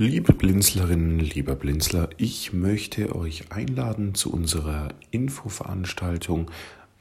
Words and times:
Morgen, 0.00 1.18
lieber 1.18 1.54
Blinzler. 1.56 2.08
Ich 2.16 2.54
möchte 2.54 3.14
euch 3.14 3.52
einladen 3.52 4.14
zu 4.14 4.32
unserer 4.32 4.94
Infoveranstaltung 5.10 6.50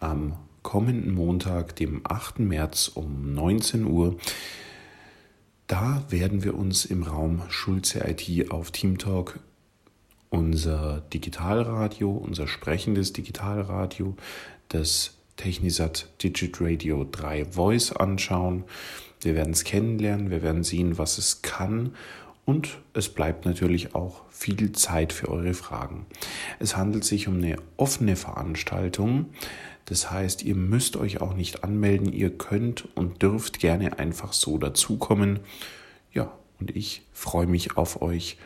am 0.01 0.35
kommenden 0.63 1.13
Montag, 1.13 1.77
dem 1.77 2.01
8. 2.03 2.39
März 2.39 2.91
um 2.93 3.33
19 3.33 3.85
Uhr. 3.85 4.17
Da 5.67 6.03
werden 6.09 6.43
wir 6.43 6.55
uns 6.55 6.83
im 6.83 7.03
Raum 7.03 7.43
Schulze 7.47 8.05
IT 8.05 8.51
auf 8.51 8.71
Teamtalk 8.71 9.39
unser 10.29 10.99
Digitalradio, 11.13 12.11
unser 12.11 12.49
sprechendes 12.49 13.13
Digitalradio, 13.13 14.17
das 14.67 15.13
Technisat 15.37 16.09
Digit 16.21 16.59
Radio 16.59 17.07
3 17.09 17.45
Voice 17.45 17.93
anschauen. 17.93 18.65
Wir 19.21 19.35
werden 19.35 19.53
es 19.53 19.63
kennenlernen, 19.63 20.31
wir 20.31 20.43
werden 20.43 20.65
sehen, 20.65 20.97
was 20.97 21.17
es 21.17 21.41
kann 21.41 21.93
und 22.49 22.79
es 22.93 23.09
bleibt 23.09 23.45
natürlich 23.45 23.93
auch 23.93 24.23
viel 24.31 24.71
Zeit 24.71 25.13
für 25.13 25.29
eure 25.29 25.53
Fragen. 25.53 26.07
Es 26.57 26.75
handelt 26.75 27.03
sich 27.03 27.27
um 27.27 27.35
eine 27.35 27.57
offene 27.77 28.15
Veranstaltung. 28.15 29.27
Das 29.85 30.09
heißt, 30.09 30.41
ihr 30.41 30.55
müsst 30.55 30.97
euch 30.97 31.21
auch 31.21 31.35
nicht 31.35 31.63
anmelden. 31.63 32.11
Ihr 32.11 32.35
könnt 32.35 32.87
und 32.95 33.21
dürft 33.21 33.59
gerne 33.59 33.99
einfach 33.99 34.33
so 34.33 34.57
dazukommen. 34.57 35.41
Ja, 36.11 36.31
und 36.59 36.75
ich 36.75 37.03
freue 37.13 37.45
mich 37.45 37.77
auf 37.77 38.01
euch 38.01 38.37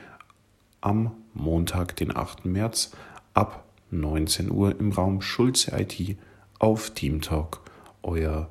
am 0.81 1.15
Montag, 1.33 1.95
den 1.95 2.13
8. 2.13 2.43
März 2.43 2.91
ab 3.33 3.63
19 3.91 4.51
Uhr 4.51 4.77
im 4.77 4.91
Raum 4.91 5.21
Schulze 5.21 5.79
IT 5.79 6.17
auf 6.59 6.89
Teamtalk. 6.89 7.61
Euer 8.01 8.49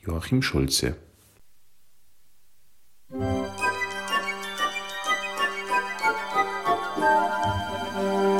Joachim 0.00 0.40
Schulze. 0.40 0.96
Música 7.10 8.39